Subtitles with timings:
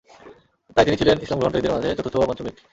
[0.77, 2.61] তাই তিনি ছিলেন ইসলাম গ্রহণকারীদের মাঝে চতুর্থ বা পঞ্চম ব্যক্তি।